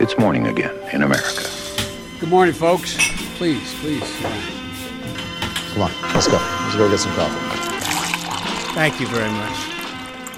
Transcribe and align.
It's 0.00 0.16
morning 0.16 0.46
again 0.46 0.76
in 0.92 1.02
America. 1.02 1.42
Good 2.20 2.30
morning, 2.30 2.54
folks. 2.54 2.94
Please, 3.36 3.74
please. 3.80 4.08
Come 5.74 5.82
on, 5.82 5.90
let's 6.14 6.28
go. 6.28 6.38
Let's 6.38 6.76
go 6.76 6.88
get 6.88 7.00
some 7.00 7.12
coffee. 7.14 7.40
Thank 8.74 9.00
you 9.00 9.08
very 9.08 9.30
much. 9.30 9.58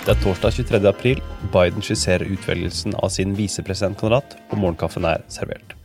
Det 0.07 0.15
er 0.15 0.23
torsdag 0.23 0.51
23. 0.51 0.89
april. 0.89 1.21
Biden 1.53 1.85
skisserer 1.85 2.25
utvelgelsen 2.25 2.97
av 2.97 3.13
sin 3.13 3.37
visepresidentkandidat, 3.37 4.39
og 4.49 4.59
morgenkaffen 4.63 5.05
er 5.05 5.29
servert. 5.29 5.77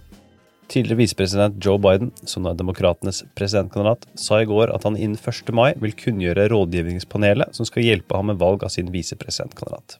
Tidligere 0.71 1.02
visepresident 1.04 1.60
Joe 1.66 1.76
Biden, 1.78 2.14
som 2.23 2.48
nå 2.48 2.55
er 2.55 2.62
demokratenes 2.64 3.26
presidentkandidat, 3.36 4.07
sa 4.16 4.39
i 4.39 4.48
går 4.48 4.71
at 4.71 4.88
han 4.88 4.96
innen 4.96 5.20
1. 5.20 5.52
mai 5.52 5.73
vil 5.84 6.00
kunngjøre 6.00 6.48
rådgivningspanelet 6.55 7.60
som 7.60 7.68
skal 7.68 7.84
hjelpe 7.84 8.16
ham 8.16 8.32
med 8.32 8.39
valg 8.39 8.64
av 8.64 8.71
sin 8.71 8.96
visepresidentkandidat. 8.96 10.00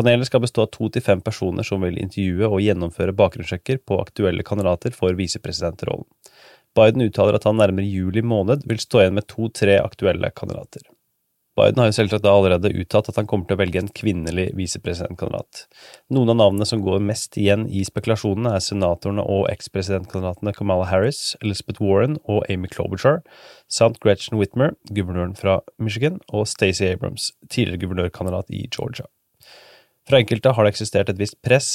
Panelet 0.00 0.30
skal 0.30 0.40
bestå 0.40 0.64
av 0.64 0.70
to 0.72 0.88
til 0.88 1.04
fem 1.04 1.20
personer 1.20 1.66
som 1.66 1.82
vil 1.84 1.98
intervjue 2.00 2.48
og 2.48 2.62
gjennomføre 2.64 3.12
bakgrunnssjekker 3.18 3.82
på 3.84 3.98
aktuelle 4.00 4.46
kandidater 4.46 4.94
for 4.96 5.12
visepresidentrollen. 5.18 6.06
Biden 6.78 7.04
uttaler 7.04 7.36
at 7.36 7.44
han 7.44 7.58
nærmere 7.60 7.84
juli 7.84 8.22
måned 8.24 8.64
vil 8.70 8.80
stå 8.80 9.02
igjen 9.02 9.18
med 9.18 9.26
to–tre 9.28 9.76
aktuelle 9.82 10.30
kandidater. 10.32 10.86
Biden 11.58 11.82
har 11.82 11.90
jo 11.90 11.96
selvsagt 11.98 12.24
allerede 12.30 12.72
uttalt 12.80 13.10
at 13.10 13.18
han 13.20 13.28
kommer 13.28 13.44
til 13.44 13.58
å 13.58 13.60
velge 13.60 13.82
en 13.82 13.92
kvinnelig 14.00 14.46
visepresidentkandidat. 14.56 15.66
Noen 16.14 16.32
av 16.32 16.40
navnene 16.40 16.70
som 16.70 16.80
går 16.86 17.04
mest 17.04 17.36
igjen 17.36 17.66
i 17.68 17.84
spekulasjonene, 17.84 18.54
er 18.56 18.64
senatorene 18.64 19.26
og 19.26 19.50
ekspresidentkandidatene 19.52 20.56
Kamala 20.56 20.88
Harris, 20.88 21.34
Elizabeth 21.44 21.84
Warren 21.84 22.16
og 22.24 22.46
Amy 22.48 22.72
Klobuchar, 22.72 23.20
samt 23.68 24.00
Gretchen 24.00 24.40
Whitmer, 24.40 24.78
guvernøren 24.88 25.36
fra 25.36 25.60
Michigan, 25.76 26.22
og 26.32 26.48
Stacey 26.48 26.88
Abrams, 26.94 27.34
tidligere 27.50 27.84
guvernørkandidat 27.84 28.54
i 28.54 28.64
Georgia. 28.70 29.10
Fra 30.10 30.18
enkelte 30.18 30.50
har 30.50 30.66
det 30.66 30.72
eksistert 30.72 31.10
et 31.12 31.18
visst 31.20 31.36
press, 31.46 31.66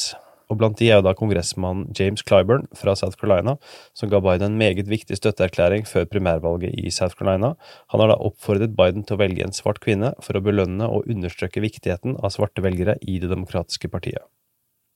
og 0.52 0.58
blant 0.60 0.76
de 0.76 0.90
er 0.90 0.98
jo 0.98 1.04
da 1.06 1.14
kongressmann 1.16 1.86
James 1.96 2.20
Clyburn 2.20 2.66
fra 2.76 2.92
South 3.00 3.16
Carolina, 3.16 3.54
som 3.96 4.10
ga 4.12 4.20
Biden 4.20 4.50
en 4.50 4.58
meget 4.60 4.90
viktig 4.92 5.16
støtteerklæring 5.16 5.88
før 5.88 6.04
primærvalget 6.12 6.76
i 6.76 6.92
South 6.92 7.16
Carolina. 7.16 7.54
Han 7.94 8.04
har 8.04 8.12
da 8.12 8.18
oppfordret 8.20 8.76
Biden 8.76 9.08
til 9.08 9.16
å 9.16 9.22
velge 9.24 9.48
en 9.48 9.56
svart 9.56 9.80
kvinne 9.80 10.12
for 10.20 10.36
å 10.36 10.44
belønne 10.44 10.84
og 10.84 11.08
understreke 11.08 11.64
viktigheten 11.64 12.20
av 12.20 12.36
svarte 12.36 12.60
velgere 12.66 12.98
i 13.08 13.22
Det 13.24 13.32
demokratiske 13.32 13.88
partiet. 13.88 14.28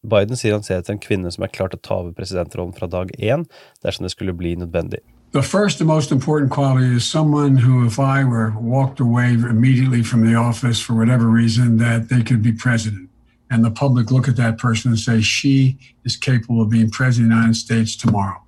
Biden 0.03 0.35
sier 0.35 0.59
han 0.59 0.67
ser 0.67 0.83
etter 0.83 0.97
en 0.97 1.03
kvinne 1.07 1.31
som 1.31 1.47
er 1.47 1.55
klar 1.55 1.71
til 1.71 1.79
å 1.79 1.87
ta 1.87 2.03
over 2.03 2.11
presidentrollen 2.19 2.75
fra 2.75 2.91
dag 2.91 3.15
én, 3.15 3.47
dersom 3.79 4.03
det 4.03 4.11
skulle 4.17 4.35
bli 4.35 4.57
nødvendig. 4.59 4.99
The 5.31 5.43
first 5.43 5.79
and 5.79 5.87
most 5.87 6.11
important 6.11 6.51
quality 6.51 6.91
is 6.93 7.05
someone 7.05 7.55
who, 7.55 7.85
if 7.85 7.99
I 7.99 8.25
were 8.25 8.51
walked 8.59 8.99
away 8.99 9.31
immediately 9.31 10.03
from 10.03 10.27
the 10.27 10.35
office 10.35 10.81
for 10.81 10.95
whatever 10.95 11.27
reason, 11.27 11.77
that 11.77 12.09
they 12.09 12.21
could 12.21 12.43
be 12.43 12.51
president. 12.51 13.08
And 13.49 13.63
the 13.65 13.71
public 13.71 14.11
look 14.11 14.27
at 14.27 14.35
that 14.35 14.57
person 14.57 14.91
and 14.91 14.99
say, 14.99 15.21
she 15.21 15.77
is 16.05 16.15
capable 16.17 16.61
of 16.61 16.69
being 16.69 16.89
president 16.89 17.31
of 17.31 17.37
the 17.37 17.41
United 17.41 17.55
States 17.55 17.95
tomorrow. 17.95 18.41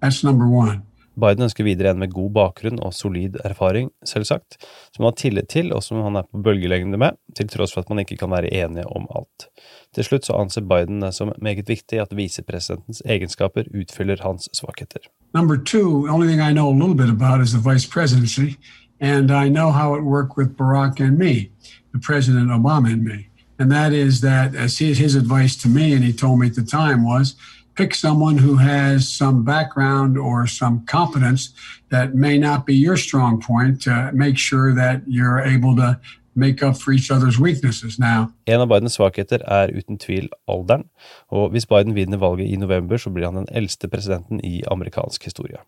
That's 0.00 0.24
number 0.24 0.46
one. 0.46 0.82
Biden 1.14 1.46
ønsker 1.46 1.62
videre 1.64 1.92
en 1.94 2.00
med 2.02 2.10
god 2.10 2.30
bakgrunn 2.34 2.80
og 2.82 2.94
solid 2.94 3.36
erfaring, 3.46 3.90
selvsagt, 4.06 4.56
som 4.90 5.04
han 5.04 5.12
har 5.12 5.18
tillit 5.20 5.48
til 5.52 5.70
og 5.72 5.84
som 5.86 6.00
han 6.02 6.18
er 6.18 6.26
på 6.26 6.40
bølgelengde 6.42 6.98
med, 6.98 7.18
til 7.38 7.46
tross 7.52 7.74
for 7.74 7.84
at 7.84 7.92
man 7.92 8.02
ikke 8.02 8.18
kan 8.18 8.32
være 8.32 8.50
enige 8.50 8.86
om 8.90 9.06
alt. 9.14 9.46
Til 9.94 10.08
slutt 10.08 10.26
så 10.26 10.34
anser 10.40 10.66
Biden 10.66 11.02
det 11.04 11.12
som 11.14 11.30
meget 11.38 11.68
viktig 11.70 12.00
at 12.02 12.16
visepresidentens 12.18 13.02
egenskaper 13.06 13.70
utfyller 13.70 14.22
hans 14.26 14.48
svakheter. 14.58 15.06
Number 15.34 15.56
two, 15.56 16.08
only 16.10 16.26
thing 16.26 16.42
I 16.42 16.52
know 16.52 16.68
a 16.70 16.74
little 16.74 16.98
bit 16.98 17.10
about 17.10 17.40
is 17.40 17.52
the 17.52 17.62
vice 17.62 17.86
presidency, 17.86 18.58
and 19.00 19.30
I 19.30 19.48
know 19.48 19.70
how 19.70 19.94
it 19.94 20.02
worked 20.02 20.36
with 20.36 20.56
Barack 20.56 21.00
and 21.00 21.18
me, 21.18 21.50
the 21.92 22.00
President 22.00 22.50
Obama 22.50 22.90
and 22.92 23.04
me. 23.04 23.30
And 23.58 23.70
that 23.70 23.92
is 23.92 24.20
that 24.20 24.54
as 24.54 24.78
his, 24.78 24.98
his 24.98 25.14
advice 25.14 25.56
to 25.62 25.68
me, 25.68 25.94
and 25.94 26.04
he 26.04 26.12
told 26.12 26.40
me 26.40 26.46
at 26.46 26.54
the 26.54 26.64
time, 26.64 27.04
was 27.04 27.36
pick 27.74 27.94
someone 27.94 28.38
who 28.38 28.56
has 28.56 29.08
some 29.08 29.44
background 29.44 30.16
or 30.18 30.46
some 30.46 30.84
competence 30.86 31.52
that 31.90 32.14
may 32.14 32.38
not 32.38 32.66
be 32.66 32.74
your 32.74 32.96
strong 32.96 33.40
point 33.40 33.82
to 33.82 34.10
make 34.12 34.38
sure 34.38 34.74
that 34.74 35.02
you're 35.06 35.40
able 35.40 35.76
to 35.76 35.98
make 36.36 36.62
up 36.62 36.76
for 36.76 36.92
each 36.92 37.10
other's 37.10 37.38
weaknesses 37.38 37.98
now. 37.98 38.28
En 38.46 38.60
av 38.60 38.68
Bidens 38.68 38.98
svakheter 38.98 39.42
er 39.46 39.70
uten 39.74 39.98
tvil 39.98 40.28
alderen, 40.48 40.88
og 41.30 41.50
hvis 41.50 41.66
Biden 41.66 41.94
vinner 41.94 42.18
valget 42.18 42.50
i 42.50 42.56
november, 42.56 42.96
så 42.96 43.10
blir 43.10 43.30
han 43.30 43.36
den 43.36 43.50
eldste 43.50 43.88
presidenten 43.88 44.40
i 44.44 44.62
amerikansk 44.70 45.24
historie. 45.24 45.62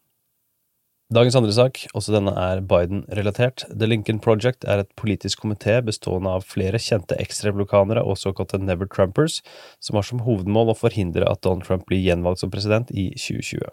Dagens 1.15 1.37
andre 1.39 1.53
sak, 1.55 1.85
også 1.95 2.17
denne 2.17 2.33
er 2.35 2.59
Biden-relatert. 2.67 3.63
The 3.71 3.87
Lincoln 3.87 4.19
Project 4.19 4.65
er 4.67 4.81
et 4.83 4.89
politisk 4.99 5.45
komité 5.45 5.77
bestående 5.87 6.33
av 6.35 6.43
flere 6.51 6.81
kjente 6.83 7.15
ekstrevolukanere 7.23 8.03
og 8.03 8.19
såkalte 8.19 8.59
Never 8.59 8.91
Trumpers, 8.91 9.37
som 9.79 9.95
har 9.95 10.03
som 10.09 10.25
hovedmål 10.27 10.73
å 10.73 10.75
forhindre 10.75 11.29
at 11.31 11.45
Donald 11.47 11.63
Trump 11.69 11.87
blir 11.87 12.03
gjenvalgt 12.03 12.43
som 12.43 12.51
president 12.51 12.91
i 12.91 13.13
2020. 13.15 13.71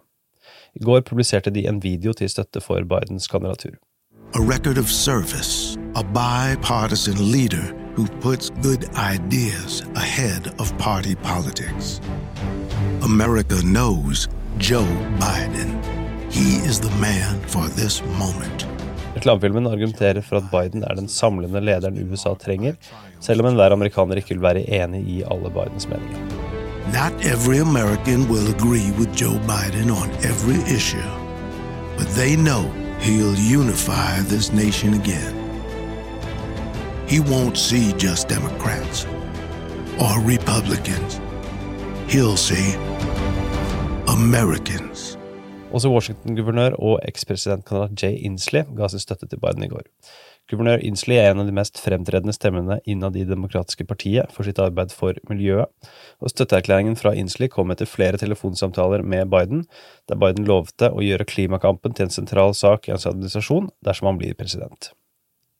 I 0.78 0.84
går 0.86 1.02
publiserte 1.10 1.50
de 1.50 1.66
en 1.66 1.82
video 1.82 2.14
til 2.14 2.30
støtte 2.30 2.62
for 2.62 2.86
Bidens 2.86 3.26
kandidatur. 3.26 3.80
A 4.38 4.42
record 4.42 4.78
of 4.78 4.92
service, 4.92 5.76
a 5.96 6.04
bipartisan 6.04 7.18
leader 7.32 7.74
who 7.98 8.06
puts 8.22 8.52
good 8.62 8.86
ideas 8.94 9.82
ahead 9.96 10.54
of 10.60 10.70
party 10.78 11.16
politics. 11.16 12.00
America 13.02 13.58
knows 13.64 14.28
Joe 14.60 14.86
Biden. 15.18 15.93
He 16.34 16.58
is 16.70 16.80
the 16.80 16.90
man 17.00 17.40
for 17.48 17.68
this 17.68 18.02
moment. 18.20 18.66
Reklamefilmen 19.16 19.68
argumenterer 19.68 20.22
for 20.22 20.38
at 20.38 20.48
Biden 20.52 20.84
er 20.84 20.96
den 20.96 21.08
samlende 21.08 21.60
lederen 21.62 22.00
USA 22.12 22.34
trenger, 22.34 22.74
selv 23.20 23.42
om 23.42 23.48
enhver 23.52 23.72
amerikaner 23.72 24.18
ikke 24.18 24.34
vil 24.34 24.42
være 24.42 24.64
enig 24.80 25.02
i 25.16 25.20
alle 25.22 25.52
Bidens 25.54 25.86
meninger. 25.88 26.18
Not 26.90 27.14
every 27.34 27.60
American 27.62 28.26
will 28.32 28.50
agree 28.56 28.90
with 28.98 29.22
Joe 29.22 29.38
Biden 29.46 29.92
on 29.92 30.10
every 30.26 30.58
issue, 30.76 31.12
but 31.98 32.08
they 32.18 32.36
know 32.36 32.64
he'll 33.06 33.40
unify 33.62 34.18
this 34.34 34.52
nation 34.52 34.94
again. 34.94 35.36
He 37.08 37.20
won't 37.20 37.58
see 37.58 37.94
just 38.08 38.28
Democrats 38.28 39.06
or 40.02 40.14
Republicans. 40.36 41.22
He'll 42.08 42.38
see 42.38 42.74
Americans. 44.08 45.18
Også 45.74 45.90
Washington-guvernør 45.90 46.76
og 46.78 47.00
ekspresidentkandidat 47.08 48.04
Jay 48.04 48.20
Inslee 48.28 48.68
ga 48.78 48.88
sin 48.92 49.02
støtte 49.02 49.26
til 49.26 49.42
Biden 49.42 49.66
i 49.66 49.72
går. 49.72 49.88
Guvernør 50.52 50.84
Inslee 50.86 51.18
er 51.18 51.32
en 51.32 51.42
av 51.42 51.48
de 51.48 51.56
mest 51.56 51.80
fremtredende 51.82 52.36
stemmene 52.36 52.78
innad 52.86 53.16
i 53.18 53.24
Det 53.24 53.34
demokratiske 53.34 53.88
partiet 53.90 54.30
for 54.36 54.46
sitt 54.46 54.60
arbeid 54.62 54.94
for 54.94 55.18
miljøet, 55.32 55.72
og 56.22 56.30
støtteerklæringen 56.30 56.98
fra 57.00 57.16
Inslee 57.18 57.50
kom 57.50 57.74
etter 57.74 57.90
flere 57.90 58.22
telefonsamtaler 58.22 59.02
med 59.02 59.32
Biden, 59.34 59.64
der 60.12 60.20
Biden 60.20 60.46
lovte 60.46 60.92
å 60.92 61.02
gjøre 61.02 61.26
klimakampen 61.26 61.96
til 61.96 62.06
en 62.10 62.18
sentral 62.22 62.54
sak 62.54 62.86
i 62.88 62.94
hans 62.94 63.08
administrasjon 63.10 63.72
dersom 63.88 64.12
han 64.12 64.22
blir 64.22 64.38
president. 64.38 64.92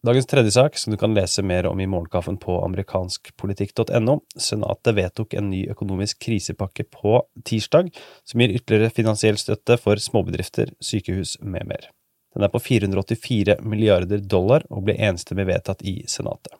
Dagens 0.03 0.25
tredje 0.27 0.51
sak, 0.51 0.77
som 0.77 0.91
du 0.91 0.97
kan 0.99 1.13
lese 1.15 1.39
mer 1.47 1.63
om 1.69 1.79
i 1.79 1.85
Morgenkaffen 1.87 2.35
på 2.35 2.57
amerikanskpolitikk.no, 2.65 4.17
Senatet 4.35 4.97
vedtok 4.97 5.35
en 5.39 5.45
ny 5.47 5.61
økonomisk 5.71 6.19
krisepakke 6.25 6.83
på 6.91 7.21
tirsdag, 7.47 7.87
som 8.27 8.43
gir 8.43 8.51
ytterligere 8.51 8.91
finansiell 8.91 9.39
støtte 9.39 9.77
for 9.79 10.01
småbedrifter, 10.03 10.73
sykehus 10.83 11.37
med 11.39 11.69
mer. 11.69 11.87
Den 12.35 12.43
er 12.43 12.51
på 12.51 12.59
484 12.65 13.55
milliarder 13.63 14.19
dollar 14.19 14.67
og 14.67 14.83
ble 14.89 14.97
enstemmig 15.07 15.47
vedtatt 15.53 15.87
i 15.87 16.01
Senatet. 16.11 16.51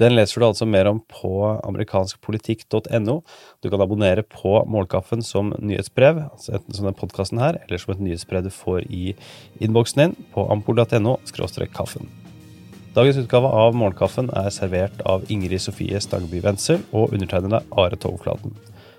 Den 0.00 0.16
leser 0.16 0.40
du 0.40 0.48
altså 0.48 0.64
mer 0.64 0.88
om 0.88 1.02
på 1.12 1.34
amerikanskpolitikk.no. 1.58 3.18
Du 3.60 3.68
kan 3.68 3.84
abonnere 3.84 4.24
på 4.24 4.62
Målkaffen 4.64 5.20
som 5.20 5.52
nyhetsbrev, 5.60 6.24
altså 6.32 6.56
enten 6.56 6.72
som 6.72 6.88
denne 6.88 6.96
podkasten 6.96 7.44
her, 7.44 7.60
eller 7.66 7.84
som 7.84 7.92
et 7.92 8.02
nyhetsbrev 8.08 8.48
du 8.48 8.50
får 8.62 8.88
i 8.88 9.12
innboksen 9.60 10.06
din 10.06 10.18
på 10.32 10.48
ampol.no– 10.56 11.18
kaffen. 11.76 12.08
Dagens 12.92 13.16
utgave 13.16 13.48
av 13.48 13.72
Morgenkaffen 13.72 14.26
er 14.36 14.50
servert 14.52 14.98
av 15.08 15.22
Ingrid 15.32 15.62
Sofie 15.64 15.96
Stangby 16.04 16.42
Wendsel 16.44 16.82
og 16.92 17.14
undertegnede 17.16 17.62
Are 17.80 17.96
Tovflaten. 17.96 18.52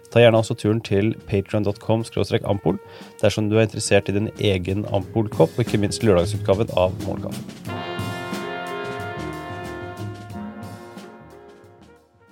Ta 0.09 0.23
gjerne 0.23 0.39
også 0.41 0.55
turen 0.57 0.79
til 0.81 1.11
patrion.com 1.29 2.01
ampol 2.49 2.79
dersom 3.21 3.51
du 3.51 3.57
er 3.57 3.67
interessert 3.67 4.09
i 4.09 4.15
din 4.15 4.31
egen 4.39 4.81
Ampol-kopp, 4.89 5.53
og 5.53 5.59
ikke 5.59 5.77
minst 5.77 6.01
lørdagsutgaven 6.01 6.73
av 6.75 6.89
Morgenkaffen. 7.05 7.45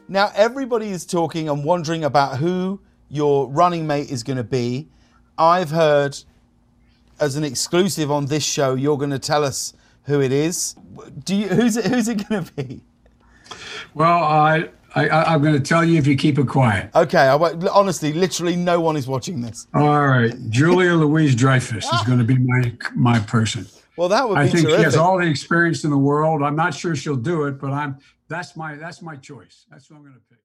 Now, 0.08 0.30
everybody 0.36 0.90
is 0.90 1.06
talking 1.06 1.48
and 1.48 1.64
wondering 1.64 2.04
about 2.04 2.40
who 2.40 2.80
your 3.08 3.48
running 3.48 3.86
mate 3.86 4.10
is 4.10 4.24
going 4.24 4.38
to 4.38 4.44
be. 4.44 4.88
I've 5.38 5.70
heard, 5.70 6.18
as 7.20 7.36
an 7.36 7.44
exclusive 7.44 8.10
on 8.10 8.26
this 8.26 8.44
show, 8.44 8.74
you're 8.74 8.98
going 8.98 9.12
to 9.12 9.20
tell 9.20 9.46
us 9.46 9.76
who 10.04 10.22
it 10.22 10.32
is. 10.32 10.76
Do 11.24 11.36
you, 11.36 11.48
who's 11.48 11.78
it, 11.78 11.86
who's 11.86 12.08
it 12.08 12.28
going 12.28 12.46
to 12.46 12.54
be? 12.54 12.82
Well, 13.94 14.24
I, 14.24 14.70
I, 14.96 15.34
am 15.34 15.42
going 15.42 15.54
to 15.54 15.60
tell 15.60 15.84
you 15.84 15.98
if 15.98 16.08
you 16.08 16.16
keep 16.16 16.38
it 16.38 16.48
quiet. 16.48 16.90
Okay, 16.96 17.18
I, 17.18 17.36
honestly, 17.72 18.14
literally 18.14 18.56
no 18.56 18.80
one 18.80 18.98
is 18.98 19.08
watching 19.08 19.42
this. 19.42 19.68
All 19.74 20.08
right, 20.08 20.34
Julia 20.50 20.94
Louise 20.96 21.36
Dreyfus 21.36 21.92
is 21.92 22.02
going 22.04 22.20
to 22.20 22.26
be 22.26 22.38
my 22.38 22.74
my 22.96 23.20
person. 23.20 23.68
Well, 23.98 24.10
that 24.10 24.28
would 24.28 24.38
I 24.38 24.48
think 24.48 24.64
terrific. 24.66 24.80
she 24.80 24.84
has 24.84 24.96
all 24.96 25.18
the 25.18 25.28
experience 25.28 25.84
in 25.84 25.92
the 25.92 25.98
world. 25.98 26.42
I'm 26.42 26.56
not 26.56 26.74
sure 26.74 26.96
she'll 26.96 27.16
do 27.16 27.44
it, 27.44 27.60
but 27.60 27.72
I'm 27.72 28.00
that's 28.28 28.56
my 28.56 28.76
that's 28.76 29.02
my 29.02 29.16
choice. 29.16 29.66
That's 29.70 29.90
what 29.90 29.98
I'm 29.98 30.04
going 30.04 30.16
to 30.16 30.22
pick. 30.30 30.41